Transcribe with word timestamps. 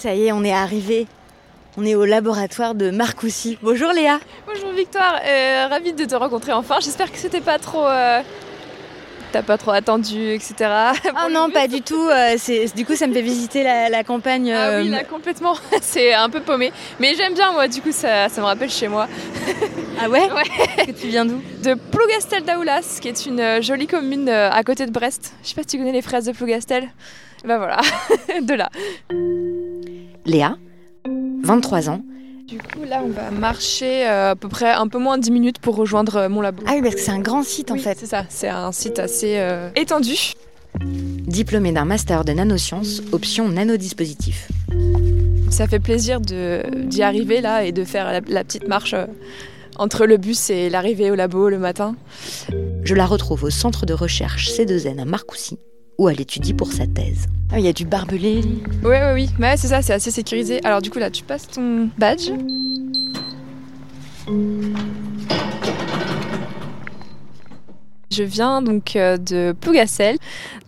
Ça 0.00 0.14
y 0.14 0.26
est, 0.28 0.32
on 0.32 0.42
est 0.44 0.52
arrivé. 0.52 1.06
On 1.76 1.84
est 1.84 1.94
au 1.94 2.06
laboratoire 2.06 2.74
de 2.74 2.90
Marcoussi. 2.90 3.58
Bonjour 3.62 3.92
Léa. 3.92 4.18
Bonjour 4.46 4.70
Victoire, 4.72 5.20
euh, 5.26 5.66
ravie 5.68 5.92
de 5.92 6.04
te 6.06 6.14
rencontrer 6.14 6.52
enfin. 6.52 6.76
J'espère 6.80 7.12
que 7.12 7.18
c'était 7.18 7.42
pas 7.42 7.58
trop. 7.58 7.86
euh, 7.86 8.22
T'as 9.32 9.42
pas 9.42 9.58
trop 9.58 9.72
attendu, 9.72 10.30
etc. 10.32 10.54
Ah 11.14 11.28
non, 11.30 11.50
pas 11.50 11.68
du 11.68 11.82
tout. 11.82 12.08
euh, 12.08 12.34
c'est- 12.38 12.74
du 12.74 12.86
coup, 12.86 12.96
ça 12.96 13.06
me 13.08 13.12
fait 13.12 13.20
visiter 13.22 13.62
la, 13.62 13.90
la 13.90 14.02
campagne. 14.02 14.50
Ah 14.52 14.70
euh, 14.70 14.82
oui, 14.82 14.88
là 14.88 15.04
complètement. 15.04 15.54
C'est 15.82 16.14
un 16.14 16.30
peu 16.30 16.40
paumé. 16.40 16.72
Mais 16.98 17.14
j'aime 17.14 17.34
bien 17.34 17.52
moi, 17.52 17.68
du 17.68 17.82
coup 17.82 17.92
ça, 17.92 18.30
ça 18.30 18.40
me 18.40 18.46
rappelle 18.46 18.70
chez 18.70 18.88
moi. 18.88 19.06
Ah 20.02 20.08
ouais 20.08 20.28
Ouais. 20.34 20.86
Que 20.86 20.92
tu 20.92 21.08
viens 21.08 21.26
d'où 21.26 21.42
De 21.62 21.74
Plougastel 21.74 22.42
d'Aoulas, 22.42 22.98
qui 23.02 23.08
est 23.08 23.26
une 23.26 23.38
euh, 23.40 23.60
jolie 23.60 23.86
commune 23.86 24.30
euh, 24.30 24.50
à 24.50 24.62
côté 24.64 24.86
de 24.86 24.90
Brest. 24.90 25.34
Je 25.44 25.50
sais 25.50 25.54
pas 25.54 25.60
si 25.60 25.68
tu 25.68 25.76
connais 25.78 25.92
les 25.92 26.02
fraises 26.02 26.24
de 26.24 26.32
Plougastel. 26.32 26.88
Bah 27.44 27.58
voilà, 27.58 27.78
de 28.42 28.54
là. 28.54 28.68
Léa, 30.30 30.56
23 31.42 31.90
ans. 31.90 32.02
Du 32.46 32.58
coup 32.58 32.84
là 32.88 33.02
on 33.04 33.08
va 33.08 33.32
marcher 33.32 34.06
euh, 34.06 34.30
à 34.30 34.36
peu 34.36 34.48
près 34.48 34.70
un 34.70 34.86
peu 34.86 34.98
moins 34.98 35.18
de 35.18 35.22
10 35.24 35.30
minutes 35.32 35.58
pour 35.58 35.74
rejoindre 35.74 36.16
euh, 36.16 36.28
mon 36.28 36.40
labo. 36.40 36.62
Ah 36.68 36.72
oui, 36.76 36.82
parce 36.82 36.94
que 36.94 37.00
c'est 37.00 37.10
un 37.10 37.18
grand 37.18 37.42
site 37.42 37.72
en 37.72 37.74
Oui, 37.74 37.80
fait. 37.80 37.96
C'est 37.98 38.06
ça, 38.06 38.24
c'est 38.28 38.48
un 38.48 38.70
site 38.70 39.00
assez 39.00 39.38
euh, 39.38 39.70
étendu. 39.74 40.14
Diplômé 40.84 41.72
d'un 41.72 41.84
master 41.84 42.24
de 42.24 42.32
nanosciences, 42.32 43.02
option 43.10 43.48
nanodispositif. 43.48 44.48
Ça 45.50 45.66
fait 45.66 45.80
plaisir 45.80 46.20
d'y 46.20 47.02
arriver 47.02 47.40
là 47.40 47.64
et 47.64 47.72
de 47.72 47.82
faire 47.82 48.04
la, 48.12 48.20
la 48.28 48.44
petite 48.44 48.68
marche 48.68 48.94
entre 49.78 50.06
le 50.06 50.16
bus 50.16 50.48
et 50.50 50.70
l'arrivée 50.70 51.10
au 51.10 51.16
labo 51.16 51.48
le 51.48 51.58
matin. 51.58 51.96
Je 52.84 52.94
la 52.94 53.06
retrouve 53.06 53.42
au 53.44 53.50
centre 53.50 53.84
de 53.84 53.94
recherche 53.94 54.50
C2N 54.52 55.00
à 55.00 55.04
Marcoussis, 55.04 55.58
où 56.00 56.08
elle 56.08 56.20
étudie 56.20 56.54
pour 56.54 56.72
sa 56.72 56.86
thèse. 56.86 57.26
Ah, 57.52 57.58
il 57.58 57.64
y 57.66 57.68
a 57.68 57.74
du 57.74 57.84
barbelé. 57.84 58.40
Oui, 58.82 58.96
oui, 58.96 59.12
oui. 59.12 59.30
Mais 59.38 59.58
c'est 59.58 59.68
ça, 59.68 59.82
c'est 59.82 59.92
assez 59.92 60.10
sécurisé. 60.10 60.58
Alors 60.64 60.80
du 60.80 60.88
coup 60.90 60.98
là, 60.98 61.10
tu 61.10 61.22
passes 61.22 61.46
ton 61.46 61.90
badge. 61.98 62.30
Je 68.10 68.22
viens 68.22 68.62
donc 68.62 68.96
euh, 68.96 69.18
de 69.18 69.54
Plougastel, 69.60 70.16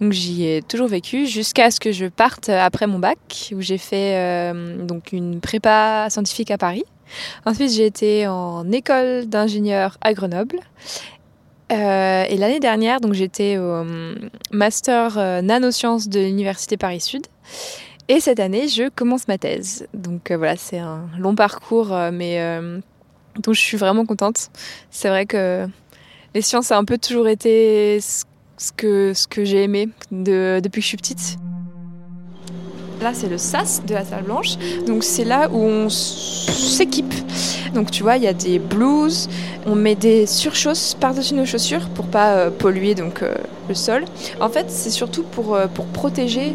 donc 0.03 0.13
j'y 0.13 0.45
ai 0.45 0.63
toujours 0.63 0.87
vécu 0.87 1.27
jusqu'à 1.27 1.71
ce 1.71 1.81
que 1.81 1.93
je 1.93 2.07
parte 2.07 2.51
euh, 2.51 2.61
après 2.61 2.87
mon 2.87 2.99
bac, 2.99 3.53
où 3.57 3.63
j'ai 3.63 3.79
fait 3.79 4.17
euh, 4.17 4.85
donc 4.85 5.13
une 5.13 5.41
prépa 5.41 6.09
scientifique 6.11 6.51
à 6.51 6.59
Paris. 6.59 6.85
Ensuite, 7.47 7.73
j'ai 7.73 7.87
été 7.87 8.27
en 8.27 8.71
école 8.71 9.27
d'ingénieur 9.27 9.97
à 10.03 10.13
Grenoble. 10.13 10.61
Euh, 11.73 12.25
et 12.29 12.37
l'année 12.37 12.61
dernière, 12.61 13.01
donc 13.01 13.15
j'étais 13.15 13.57
au 13.57 13.63
euh, 13.63 14.15
master 14.51 15.17
euh, 15.17 15.41
nanosciences 15.41 16.09
de 16.09 16.21
l'université 16.21 16.77
Paris 16.77 17.01
Sud. 17.01 17.27
Et 18.09 18.21
cette 18.21 18.41
année, 18.41 18.69
je 18.69 18.91
commence 18.91 19.27
ma 19.27 19.39
thèse. 19.39 19.87
Donc 19.95 20.31
voilà, 20.33 20.57
c'est 20.57 20.79
un 20.79 21.09
long 21.19 21.35
parcours, 21.35 21.97
mais 22.13 22.39
dont 23.43 23.53
je 23.53 23.61
suis 23.61 23.77
vraiment 23.79 24.05
contente. 24.05 24.51
C'est 24.91 25.09
vrai 25.09 25.25
que 25.25 25.67
les 26.35 26.43
sciences 26.43 26.73
a 26.73 26.77
un 26.77 26.85
peu 26.85 26.99
toujours 26.99 27.29
été 27.29 28.01
ce 28.01 28.73
que, 28.77 29.13
ce 29.15 29.27
que 29.27 29.45
j'ai 29.45 29.63
aimé 29.63 29.89
de- 30.11 30.61
depuis 30.63 30.81
que 30.81 30.85
je 30.85 30.89
suis 30.89 30.97
petite. 30.97 31.39
Là, 33.03 33.11
c'est 33.15 33.29
le 33.29 33.37
SAS 33.37 33.83
de 33.85 33.95
la 33.95 34.05
salle 34.05 34.23
blanche. 34.23 34.57
Donc 34.87 35.03
c'est 35.03 35.25
là 35.25 35.49
où 35.51 35.59
on 35.59 35.89
s'équipe. 35.89 37.13
Donc 37.75 37.91
tu 37.91 38.05
vois, 38.05 38.17
il 38.17 38.23
y 38.23 38.29
a 38.29 38.33
des 38.33 38.61
blouses, 38.61 39.29
on 39.67 39.75
met 39.75 39.97
des 39.97 40.27
surchausses 40.27 40.95
par-dessus 40.95 41.35
nos 41.35 41.47
chaussures 41.47 41.89
pour 41.89 42.07
pas 42.07 42.35
euh, 42.35 42.51
polluer 42.51 42.95
donc 42.95 43.23
euh, 43.23 43.35
le 43.69 43.75
sol. 43.75 44.05
En 44.41 44.49
fait, 44.49 44.67
c'est 44.69 44.91
surtout 44.91 45.25
pour, 45.25 45.57
euh, 45.57 45.67
pour 45.67 45.87
protéger 45.87 46.55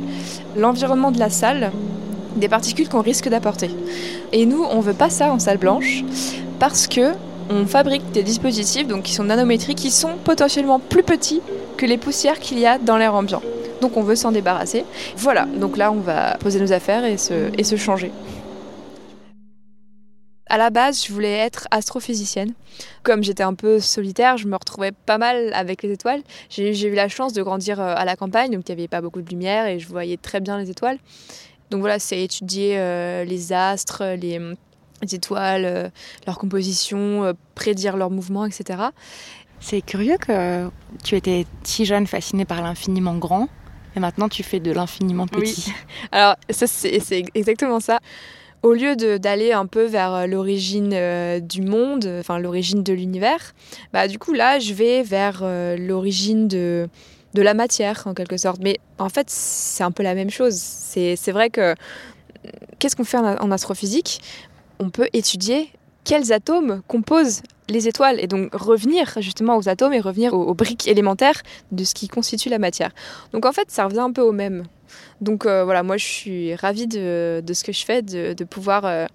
l'environnement 0.56 1.12
de 1.12 1.20
la 1.20 1.30
salle 1.30 1.72
des 2.38 2.48
particules 2.48 2.88
qu'on 2.88 3.02
risque 3.02 3.28
d'apporter. 3.28 3.70
Et 4.32 4.46
nous, 4.46 4.64
on 4.64 4.80
veut 4.80 4.94
pas 4.94 5.10
ça 5.10 5.34
en 5.34 5.40
salle 5.40 5.58
blanche 5.58 6.06
parce 6.60 6.88
que 6.88 7.14
on 7.50 7.66
fabrique 7.66 8.12
des 8.12 8.24
dispositifs 8.24 8.88
donc 8.88 9.04
qui 9.04 9.14
sont 9.14 9.24
nanométriques 9.26 9.78
qui 9.80 9.92
sont 9.92 10.12
potentiellement 10.24 10.80
plus 10.80 11.04
petits 11.04 11.42
que 11.78 11.86
les 11.86 11.98
poussières 11.98 12.40
qu'il 12.40 12.60
y 12.60 12.66
a 12.66 12.78
dans 12.78 12.98
l'air 12.98 13.16
ambiant. 13.16 13.42
Donc 13.82 13.98
on 13.98 14.04
veut 14.04 14.16
s'en 14.16 14.32
débarrasser. 14.32 14.86
Voilà, 15.16 15.46
donc 15.46 15.78
là 15.78 15.92
on 15.92 16.00
va 16.00 16.38
poser 16.38 16.60
nos 16.60 16.74
affaires 16.74 17.06
et 17.06 17.18
se, 17.18 17.52
et 17.58 17.64
se 17.64 17.76
changer. 17.76 18.12
À 20.50 20.58
la 20.58 20.70
base, 20.70 21.06
je 21.06 21.12
voulais 21.12 21.34
être 21.34 21.68
astrophysicienne. 21.72 22.54
Comme 23.04 23.22
j'étais 23.22 23.44
un 23.44 23.54
peu 23.54 23.80
solitaire, 23.80 24.38
je 24.38 24.48
me 24.48 24.56
retrouvais 24.56 24.94
pas 24.94 25.18
mal 25.18 25.52
avec 25.54 25.84
les 25.84 25.92
étoiles. 25.92 26.22
J'ai 26.50 26.88
eu 26.88 26.96
la 26.96 27.10
chance 27.10 27.34
de 27.34 27.44
grandir 27.44 27.82
euh, 27.82 27.94
à 27.98 28.06
la 28.06 28.16
campagne, 28.16 28.52
donc 28.52 28.64
il 28.68 28.76
n'y 28.76 28.82
avait 28.82 28.88
pas 28.88 29.02
beaucoup 29.02 29.22
de 29.22 29.30
lumière 29.30 29.68
et 29.68 29.80
je 29.80 29.88
voyais 29.88 30.16
très 30.16 30.40
bien 30.40 30.58
les 30.58 30.70
étoiles. 30.70 31.00
Donc 31.70 31.82
voilà, 31.82 32.00
c'est 32.00 32.24
étudier 32.24 32.78
euh, 32.78 33.26
les 33.26 33.52
astres, 33.52 34.04
les, 34.16 34.40
les 35.02 35.16
étoiles, 35.16 35.66
euh, 35.66 35.90
leur 36.26 36.38
composition, 36.38 37.34
prédire 37.54 37.98
leurs 37.98 38.12
mouvements, 38.12 38.46
etc. 38.46 38.80
C'est 39.60 39.82
curieux 39.82 40.18
que 40.18 40.70
tu 41.04 41.16
étais 41.16 41.46
si 41.64 41.84
jeune, 41.84 42.08
fascinée 42.08 42.46
par 42.46 42.62
l'infiniment 42.62 43.16
grand, 43.16 43.50
et 43.98 44.00
maintenant 44.00 44.30
tu 44.30 44.44
fais 44.44 44.60
de 44.60 44.72
l'infiniment 44.72 45.28
petit. 45.28 45.74
Alors, 46.12 46.36
ça, 46.52 46.68
c'est 46.68 47.02
exactement 47.34 47.80
ça. 47.80 48.00
Au 48.62 48.74
lieu 48.74 48.96
d'aller 48.96 49.52
un 49.54 49.66
peu 49.66 49.86
vers 49.86 50.14
euh, 50.14 50.28
l'origine 50.28 50.92
euh, 50.94 51.40
du 51.40 51.62
monde, 51.62 52.08
enfin 52.20 52.40
l'origine 52.40 52.84
de 52.84 52.94
l'univers, 52.94 53.54
bah, 53.94 54.08
du 54.08 54.20
coup 54.20 54.34
là, 54.34 54.60
je 54.60 54.74
vais 54.74 55.04
vers 55.04 55.42
euh, 55.42 55.78
l'origine 55.78 56.48
de, 56.48 56.90
de 57.34 57.42
la 57.42 57.54
matière, 57.54 58.04
en 58.06 58.14
quelque 58.14 58.38
sorte. 58.38 58.60
Mais 58.62 58.78
en 59.00 59.10
fait, 59.10 59.30
c'est 59.30 59.84
un 59.84 59.92
peu 59.92 60.04
la 60.04 60.16
même 60.16 60.30
chose. 60.30 60.56
C'est 60.56 61.16
c'est 61.16 61.32
vrai 61.32 61.50
que 61.50 61.76
qu'est-ce 62.80 62.96
qu'on 62.96 63.04
fait 63.04 63.18
en, 63.18 63.36
en 63.36 63.52
astrophysique? 63.52 64.22
On 64.80 64.90
peut 64.90 65.08
étudier 65.14 65.72
quels 66.08 66.32
atomes 66.32 66.82
composent 66.88 67.42
les 67.68 67.90
étoiles 67.90 68.22
et 68.22 68.28
donc 68.28 68.50
revenir 68.54 69.18
justement 69.20 69.58
aux 69.58 69.68
atomes 69.68 69.92
et 69.92 70.00
revenir 70.00 70.34
aux, 70.34 70.54
briques 70.54 70.88
élémentaires 70.88 71.42
de 71.74 71.84
ce 71.84 71.94
qui 71.94 72.08
constitue 72.08 72.48
la 72.48 72.60
matière. 72.60 72.92
Donc 73.34 73.46
en 73.46 73.52
fait, 73.52 73.70
ça 73.70 73.84
revient 73.84 74.00
un 74.00 74.14
peu 74.14 74.22
au 74.22 74.32
même. 74.32 74.64
Donc 75.20 75.46
euh, 75.46 75.66
voilà, 75.66 75.84
moi 75.84 75.98
je 75.98 76.06
suis 76.06 76.56
ravie 76.56 76.88
de, 76.88 77.44
ce 77.54 77.64
que 77.66 77.74
je 77.74 77.84
fais, 77.84 78.02
de, 78.02 78.42
pouvoir 78.46 78.86
euh, 78.86 79.06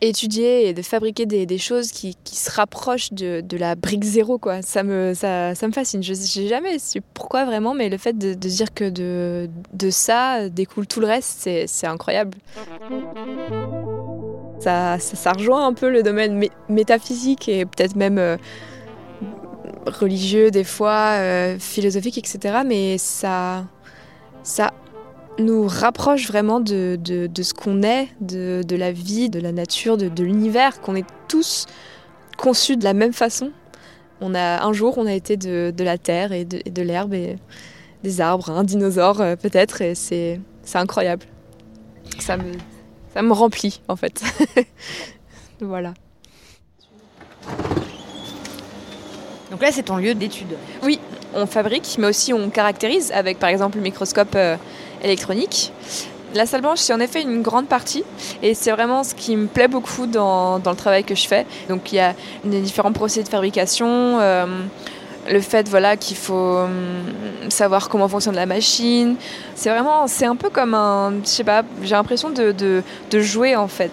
étudier 0.00 0.66
et 0.66 0.74
de 0.74 0.82
fabriquer 0.82 1.24
des, 1.24 1.58
choses 1.58 1.92
qui, 1.92 2.16
qui 2.24 2.34
se 2.34 2.50
rapprochent 2.50 3.12
de, 3.12 3.40
de 3.40 3.56
la 3.56 3.76
brique 3.76 4.02
zéro. 4.02 4.38
Quoi. 4.38 4.62
Ça, 4.62 4.82
me, 4.82 5.14
ça, 5.14 5.54
ça 5.54 5.68
me 5.68 5.72
fascine. 5.72 6.02
Je 6.02 6.14
n'ai 6.14 6.48
jamais 6.48 6.80
su 6.80 7.00
pourquoi 7.14 7.44
vraiment, 7.44 7.74
mais 7.74 7.88
le 7.90 7.96
fait 7.96 8.18
de, 8.18 8.34
dire 8.34 8.74
que 8.74 8.90
de, 8.90 9.90
ça 9.90 10.48
découle 10.48 10.88
tout 10.88 10.98
le 10.98 11.06
reste, 11.06 11.48
c'est 11.66 11.86
incroyable. 11.86 12.36
Ça, 14.58 14.98
ça, 14.98 15.32
rejoint 15.32 15.66
un 15.66 15.74
peu 15.74 15.90
le 15.90 16.02
domaine 16.02 16.40
mé- 16.40 16.50
métaphysique 16.68 17.48
et 17.48 17.66
peut-être 17.66 17.94
même 17.94 18.18
euh, 18.18 18.36
religieux 19.86 20.50
des 20.50 20.64
fois, 20.64 21.16
euh, 21.18 21.58
philosophique, 21.58 22.18
etc. 22.18 22.58
Mais 22.64 22.98
ça, 22.98 23.64
ça 24.42 24.72
nous 25.38 25.66
rapproche 25.66 26.28
vraiment 26.28 26.60
de, 26.60 26.98
ce 27.04 27.54
qu'on 27.54 27.82
est, 27.82 28.08
de, 28.20 28.76
la 28.76 28.92
vie, 28.92 29.28
de 29.28 29.40
la 29.40 29.52
nature, 29.52 29.96
de, 29.96 30.22
l'univers, 30.22 30.80
qu'on 30.80 30.96
est 30.96 31.06
tous 31.28 31.66
conçus 32.38 32.76
de 32.76 32.84
la 32.84 32.94
même 32.94 33.12
façon. 33.12 33.50
On 34.20 34.34
a, 34.34 34.64
un 34.64 34.72
jour, 34.72 34.96
on 34.96 35.06
a 35.06 35.12
été 35.12 35.36
de, 35.36 35.72
la 35.78 35.98
terre 35.98 36.32
et 36.32 36.44
de, 36.44 36.82
l'herbe 36.82 37.14
et 37.14 37.36
des 38.02 38.20
arbres, 38.20 38.50
un 38.50 38.64
dinosaure 38.64 39.20
euh, 39.20 39.36
peut-être, 39.36 39.82
et 39.82 39.94
c'est 39.94 40.40
incroyable. 40.74 41.26
Ça 42.18 42.36
me, 42.36 42.52
ça 43.16 43.22
me 43.22 43.32
remplit 43.32 43.80
en 43.88 43.96
fait. 43.96 44.22
voilà. 45.62 45.94
Donc 49.50 49.62
là, 49.62 49.72
c'est 49.72 49.84
ton 49.84 49.96
lieu 49.96 50.14
d'étude. 50.14 50.54
on 51.34 51.46
fabrique, 51.46 51.96
mais 51.98 52.08
aussi 52.08 52.34
on 52.34 52.50
caractérise 52.50 53.10
avec 53.12 53.38
par 53.38 53.48
exemple 53.48 53.78
le 53.78 53.84
microscope 53.84 54.34
euh, 54.34 54.56
électronique. 55.02 55.72
La 56.34 56.44
salle 56.44 56.60
blanche, 56.60 56.80
c'est 56.80 56.92
en 56.92 57.00
effet 57.00 57.22
une 57.22 57.40
grande 57.40 57.68
partie 57.68 58.04
et 58.42 58.52
c'est 58.52 58.70
vraiment 58.70 59.02
ce 59.02 59.14
qui 59.14 59.34
me 59.34 59.46
plaît 59.46 59.68
beaucoup 59.68 60.06
dans, 60.06 60.58
dans 60.58 60.72
le 60.72 60.76
travail 60.76 61.02
que 61.02 61.14
je 61.14 61.26
fais. 61.26 61.46
Donc 61.70 61.92
il 61.92 61.96
y 61.96 62.00
a 62.00 62.14
les 62.44 62.60
différents 62.60 62.92
procédés 62.92 63.24
de 63.24 63.30
fabrication, 63.30 64.20
euh, 64.20 64.44
le 65.30 65.40
fait 65.40 65.68
voilà, 65.68 65.96
qu'il 65.96 66.16
faut 66.16 66.58
hum, 66.58 67.50
savoir 67.50 67.88
comment 67.88 68.08
fonctionne 68.08 68.34
la 68.34 68.46
machine. 68.46 69.16
C'est 69.54 69.70
vraiment, 69.70 70.06
c'est 70.06 70.26
un 70.26 70.36
peu 70.36 70.50
comme 70.50 70.74
un, 70.74 71.14
je 71.22 71.28
sais 71.28 71.44
pas, 71.44 71.62
j'ai 71.82 71.94
l'impression 71.94 72.30
de, 72.30 72.82
jouer 73.12 73.56
en 73.56 73.68
fait. 73.68 73.90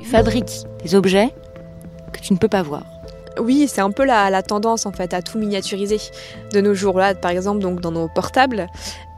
Tu 0.00 0.06
fabriques 0.06 0.64
des 0.82 0.94
objets 0.94 1.32
que 2.12 2.20
tu 2.20 2.32
ne 2.32 2.38
peux 2.38 2.48
pas 2.48 2.62
voir. 2.62 2.82
Oui, 3.40 3.66
c'est 3.68 3.80
un 3.80 3.90
peu 3.90 4.04
la, 4.04 4.42
tendance 4.42 4.86
en 4.86 4.92
fait 4.92 5.14
à 5.14 5.22
tout 5.22 5.38
miniaturiser. 5.38 5.98
De 6.52 6.60
nos 6.60 6.74
jours 6.74 6.98
là, 6.98 7.14
par 7.14 7.30
exemple, 7.30 7.60
dans 7.60 7.90
nos 7.90 8.08
portables, 8.08 8.66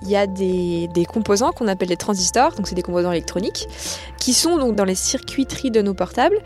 il 0.03 0.11
y 0.11 0.17
a 0.17 0.27
des, 0.27 0.89
composants 1.09 1.53
qu'on 1.53 1.69
appelle 1.69 1.89
les 1.89 1.97
transistors, 1.97 2.55
donc 2.55 2.69
c'est 2.69 2.75
des 2.75 2.83
composants 2.83 3.13
électroniques, 3.13 3.69
qui 4.19 4.33
sont 4.33 4.73
dans 4.73 4.85
les 4.85 4.95
circuiteries 4.95 5.71
de 5.71 5.83
nos 5.83 5.95
portables 5.95 6.39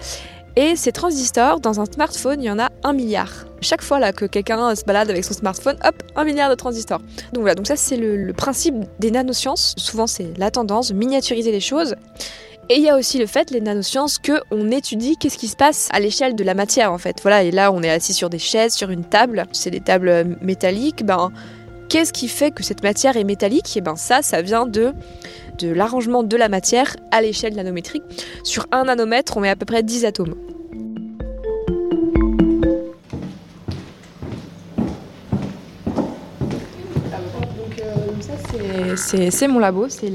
Et 0.56 0.76
ces 0.76 0.92
transistors, 0.92 1.60
dans 1.60 1.80
un 1.80 1.84
smartphone, 1.84 2.42
il 2.42 2.46
y 2.46 2.50
en 2.50 2.58
a 2.58 2.70
un 2.82 2.92
milliard. 2.92 3.46
Chaque 3.60 3.82
fois 3.82 4.12
que 4.12 4.24
quelqu'un 4.24 4.74
se 4.74 4.84
balade 4.84 5.10
avec 5.10 5.24
son 5.24 5.34
smartphone, 5.34 5.76
hop, 5.84 6.02
un 6.14 6.24
milliard 6.24 6.50
de 6.50 6.54
transistors. 6.54 7.00
Donc 7.32 7.42
voilà, 7.42 7.54
donc 7.54 7.66
ça 7.66 7.76
c'est 7.76 7.96
le, 7.96 8.16
le 8.16 8.32
principe 8.32 8.74
des 8.98 9.10
nanosciences. 9.10 9.74
Souvent 9.76 10.06
c'est 10.06 10.36
la 10.38 10.50
tendance 10.50 10.92
miniaturiser 10.92 11.52
les 11.52 11.60
choses. 11.60 11.94
Et 12.68 12.78
il 12.78 12.82
y 12.82 12.88
a 12.88 12.96
aussi 12.96 13.18
le 13.18 13.26
fait, 13.26 13.52
les 13.52 13.60
nanosciences, 13.60 14.18
qu'on 14.18 14.70
étudie 14.72 15.16
qu'est-ce 15.16 15.38
qui 15.38 15.46
se 15.46 15.54
passe 15.54 15.88
à 15.92 16.00
l'échelle 16.00 16.34
de 16.34 16.42
la 16.42 16.54
matière 16.54 16.92
en 16.92 16.98
fait. 16.98 17.20
Voilà, 17.22 17.44
et 17.44 17.52
là 17.52 17.70
on 17.70 17.80
est 17.82 17.90
assis 17.90 18.12
sur 18.12 18.28
des 18.28 18.40
chaises, 18.40 18.74
sur 18.74 18.90
une 18.90 19.04
table, 19.04 19.46
c'est 19.52 19.70
des 19.70 19.80
tables 19.80 20.36
métalliques, 20.40 21.04
ben 21.04 21.30
qu'est-ce 21.88 22.12
qui 22.12 22.26
fait 22.26 22.50
que 22.50 22.64
cette 22.64 22.82
matière 22.82 23.16
est 23.16 23.22
métallique? 23.24 23.76
Et 23.76 23.80
ben 23.80 23.94
ça, 23.94 24.22
ça 24.22 24.42
vient 24.42 24.66
de 24.66 24.92
de 25.58 25.68
l'arrangement 25.68 26.22
de 26.22 26.36
la 26.36 26.48
matière 26.48 26.96
à 27.12 27.22
l'échelle 27.22 27.54
nanométrique. 27.54 28.02
Sur 28.42 28.66
un 28.72 28.84
nanomètre, 28.84 29.36
on 29.36 29.40
met 29.40 29.48
à 29.48 29.56
peu 29.56 29.64
près 29.64 29.82
10 29.82 30.04
atomes. 30.04 30.34
C'est 38.96 39.48
mon 39.48 39.58
labo, 39.58 39.86
c'est 39.88 40.12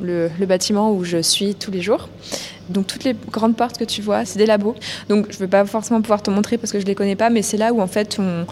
le, 0.00 0.28
le 0.38 0.46
bâtiment 0.46 0.92
où 0.92 1.04
je 1.04 1.18
suis 1.18 1.54
tous 1.54 1.70
les 1.70 1.80
jours. 1.80 2.08
Donc 2.68 2.86
toutes 2.86 3.04
les 3.04 3.14
grandes 3.30 3.56
portes 3.56 3.78
que 3.78 3.84
tu 3.84 4.02
vois, 4.02 4.24
c'est 4.24 4.38
des 4.38 4.46
labos. 4.46 4.74
Donc 5.08 5.26
je 5.30 5.34
ne 5.36 5.40
vais 5.40 5.48
pas 5.48 5.64
forcément 5.64 6.00
pouvoir 6.00 6.22
te 6.22 6.30
montrer 6.30 6.58
parce 6.58 6.72
que 6.72 6.78
je 6.78 6.84
ne 6.84 6.88
les 6.88 6.94
connais 6.94 7.16
pas, 7.16 7.30
mais 7.30 7.42
c'est 7.42 7.56
là 7.56 7.72
où 7.72 7.80
en 7.80 7.86
fait 7.86 8.18
on, 8.18 8.44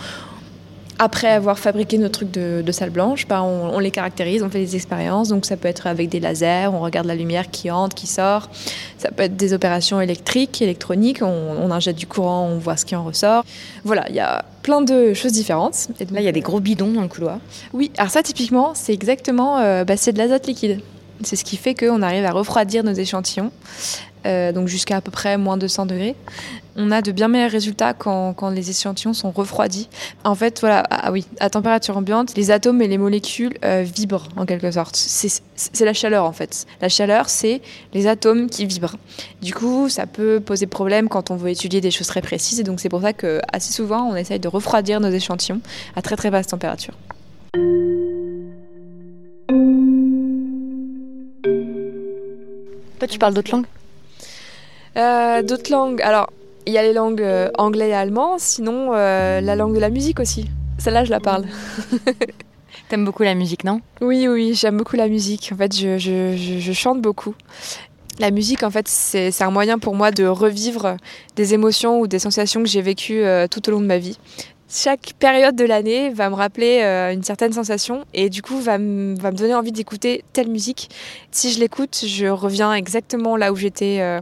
après 0.99 1.29
avoir 1.29 1.59
fabriqué 1.59 1.99
nos 1.99 2.09
trucs 2.09 2.31
de, 2.31 2.73
salle 2.73 2.91
blanche, 2.91 3.27
bah, 3.27 3.43
on, 3.43 3.79
les 3.79 3.91
caractérise, 3.91 4.43
on 4.43 4.51
fait 4.51 4.61
des 4.61 4.77
expériences. 4.77 5.29
Donc 5.29 5.45
ça 5.45 5.57
peut 5.57 5.69
être 5.69 5.87
avec 5.87 6.09
des 6.09 6.21
lasers, 6.21 6.69
on 6.73 6.81
regarde 6.81 7.07
la 7.07 7.15
lumière 7.15 7.51
qui 7.51 7.71
entre, 7.71 7.95
qui 7.95 8.07
sort. 8.07 8.49
Ça 8.99 9.11
peut 9.11 9.25
être 9.25 9.37
des 9.37 9.53
opérations 9.53 10.01
électriques, 10.01 10.63
électroniques. 10.63 11.21
On, 11.23 11.71
injecte 11.71 11.99
du 11.99 12.07
courant, 12.07 12.49
on 12.49 12.59
voit 12.59 12.77
ce 12.77 12.85
qui 12.85 12.95
en 12.95 13.05
ressort. 13.05 13.45
Voilà, 13.85 14.09
il 14.09 14.15
y 14.15 14.21
a 14.21 14.45
plein 14.63 14.81
de 14.81 15.13
choses 15.15 15.33
différentes. 15.33 15.89
Et 15.99 16.05
Là, 16.07 16.21
il 16.21 16.25
y 16.25 16.29
a 16.29 16.33
des 16.33 16.41
gros 16.41 16.61
bidons 16.61 16.93
dans 16.93 17.03
le 17.03 17.09
couloir. 17.09 17.39
Oui, 17.73 17.91
alors 17.99 18.11
ça 18.11 18.23
typiquement, 18.23 18.73
c'est 18.75 18.93
exactement, 18.93 19.59
euh, 19.59 19.85
bah, 19.85 19.97
c'est 19.97 20.13
de 20.13 20.19
l'azote 20.19 20.47
liquide. 20.47 20.81
C'est 21.23 21.37
ce 21.37 21.45
qui 21.45 21.57
fait 21.57 21.75
qu'on 21.75 22.03
arrive 22.03 22.25
à 22.25 22.33
refroidir 22.33 22.85
nos 22.85 22.93
échantillons. 22.93 23.51
Euh, 24.27 24.53
donc 24.53 24.69
jusqu'à 24.69 24.97
à 24.97 25.01
peu 25.01 25.11
près 25.11 25.37
moins 25.37 25.57
200 25.57 25.87
degrés. 25.87 26.17
On 26.77 26.91
a 26.91 27.03
de 27.03 27.13
bien 27.13 27.29
meilleurs 27.29 27.51
résultats 27.51 27.95
quand, 27.95 28.33
quand 28.33 28.51
les 28.51 28.71
échantillons 28.71 29.13
sont 29.13 29.31
refroidis. 29.31 29.89
En 30.25 30.35
fait, 30.35 30.61
voilà, 30.61 30.83
ah, 30.91 31.03
ah 31.05 31.13
oui, 31.13 31.27
à 31.39 31.51
température 31.51 31.97
ambiante, 31.97 32.35
les 32.37 32.51
atomes 32.51 32.83
et 32.83 32.89
les 32.89 32.99
molécules 32.99 33.57
euh, 33.65 33.83
vibrent 33.83 34.29
en 34.37 34.45
quelque 34.45 34.71
sorte. 34.71 34.97
C'est 34.97 35.85
la 35.85 35.93
chaleur 35.93 36.25
en 36.25 36.33
fait. 36.33 36.67
La 36.81 36.89
chaleur, 36.89 37.29
c'est 37.29 37.61
les 37.93 38.07
atomes 38.07 38.49
qui 38.49 38.67
vibrent. 38.67 38.97
Du 39.41 39.55
coup, 39.55 39.89
ça 39.89 40.07
peut 40.07 40.41
poser 40.41 40.67
problème 40.67 41.09
quand 41.09 41.31
on 41.31 41.37
veut 41.37 41.51
étudier 41.51 41.81
des 41.81 41.91
choses 41.91 42.09
très 42.09 42.23
précises. 42.23 42.59
Et 42.59 42.65
donc 42.65 42.81
c'est 42.81 42.89
pour 42.89 43.03
ça 43.03 43.13
que 43.13 43.41
assez 43.53 43.73
souvent, 43.73 44.09
on 44.09 44.17
essaye 44.17 44.41
de 44.41 44.49
refroidir 44.49 45.01
nos 45.01 45.11
échantillons 45.11 45.61
à 45.95 46.03
très 46.03 46.17
très 46.17 46.31
basse 46.31 46.47
température. 46.49 46.95
Toi, 52.99 53.09
tu 53.09 53.19
parles 53.19 53.35
d'autres 53.35 53.53
langues? 53.53 53.67
Euh, 54.97 55.43
d'autres 55.43 55.71
langues. 55.71 56.01
Alors, 56.03 56.31
il 56.67 56.73
y 56.73 56.79
a 56.79 56.83
les 56.83 56.93
langues 56.93 57.23
euh, 57.23 57.51
anglais 57.59 57.91
et 57.91 57.95
allemand, 57.95 58.37
sinon 58.39 58.93
euh, 58.95 59.41
la 59.41 59.57
langue 59.57 59.75
de 59.75 59.81
la 59.81 59.91
musique 59.91 60.21
aussi. 60.21 60.49
Celle-là, 60.79 61.05
je 61.05 61.11
la 61.11 61.21
parle. 61.21 61.45
T'aimes 62.89 63.05
beaucoup 63.05 63.23
la 63.23 63.35
musique, 63.35 63.65
non? 63.65 63.81
Oui, 64.01 64.29
oui, 64.29 64.55
j'aime 64.55 64.77
beaucoup 64.77 64.97
la 64.97 65.09
musique. 65.09 65.51
En 65.53 65.57
fait, 65.57 65.75
je, 65.77 65.99
je, 65.99 66.37
je, 66.37 66.73
chante 66.73 67.01
beaucoup. 67.01 67.35
La 68.19 68.31
musique, 68.31 68.63
en 68.63 68.71
fait, 68.71 68.87
c'est 68.87 69.43
un 69.43 69.51
moyen 69.51 69.79
pour 69.79 69.95
moi 69.95 70.11
de 70.11 70.25
revivre 70.25 70.97
des 71.35 71.55
émotions 71.55 72.01
ou 72.01 72.07
des 72.07 72.19
sensations 72.19 72.63
que 72.63 72.69
j'ai 72.69 72.83
vécues 72.83 73.25
tout 73.51 73.69
au 73.69 73.73
long 73.73 73.81
de 73.81 73.87
ma 73.87 73.99
vie. 73.99 74.19
Chaque 74.69 75.15
période 75.19 75.57
de 75.57 75.65
l'année 75.65 76.11
va 76.11 76.31
me 76.31 76.35
rappeler 76.35 76.83
une 77.13 77.23
certaine 77.23 77.53
sensation 77.53 78.05
et 78.13 78.29
du 78.29 78.43
coup 78.43 78.59
va, 78.59 78.73
va 78.73 78.79
me 78.79 79.37
donner 79.37 79.55
envie 79.55 79.73
d'écouter 79.73 80.23
telle 80.33 80.49
musique. 80.49 80.91
Si 81.31 81.53
je 81.53 81.59
l'écoute, 81.59 82.05
je 82.07 82.27
reviens 82.27 82.75
exactement 82.75 83.37
là 83.37 83.53
où 83.53 83.57
j'étais 83.57 84.21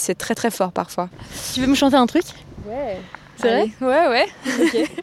c'est 0.00 0.16
très 0.16 0.34
très 0.34 0.50
fort 0.50 0.72
parfois. 0.72 1.08
Tu 1.54 1.60
veux 1.60 1.66
me 1.66 1.74
chanter 1.74 1.96
un 1.96 2.06
truc? 2.06 2.24
Ouais. 2.66 2.98
C'est 3.36 3.48
vrai? 3.48 3.70
Ouais, 3.80 4.08
ouais. 4.08 4.26
Ok. 4.46 4.90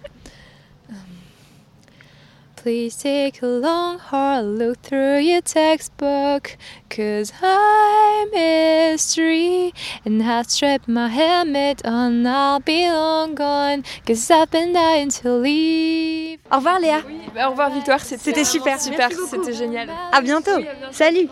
Please 2.64 2.98
take 2.98 3.42
a 3.42 3.46
long 3.46 3.98
hard 3.98 4.44
look 4.44 4.82
through 4.82 5.20
your 5.20 5.42
textbook 5.42 6.58
Cause 6.90 7.32
I'm 7.42 8.34
history 8.34 9.74
And 10.06 10.22
I 10.22 10.42
strap 10.42 10.86
my 10.86 11.08
helmet 11.08 11.82
on 11.86 12.26
I'll 12.26 12.60
be 12.60 12.90
long 12.90 13.36
gone 13.36 13.84
Cause 14.06 14.30
I've 14.30 14.52
been 14.52 14.74
dying 14.74 15.12
to 15.22 15.38
leave 15.38 16.40
Au 16.52 16.58
revoir 16.58 16.80
Léa 16.82 17.04
oui, 17.08 17.22
bah, 17.34 17.48
Au 17.48 17.52
revoir 17.52 17.70
Victoire, 17.70 18.02
c'était 18.02 18.44
super, 18.44 18.82
super, 18.82 19.12
c'était 19.12 19.54
génial 19.54 19.90
À 20.12 20.20
bientôt, 20.20 20.52
à 20.52 20.58
bientôt. 20.58 20.92
Salut 20.92 21.30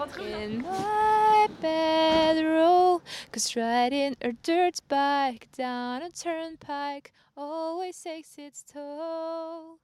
bedroll 1.65 3.01
Cause 3.31 3.55
riding 3.55 4.15
a 4.21 4.33
dirt 4.33 4.79
bike 4.87 5.47
down 5.57 6.03
a 6.03 6.11
turnpike 6.11 7.11
always 7.35 7.99
takes 8.01 8.37
its 8.37 8.63
toll 8.63 9.79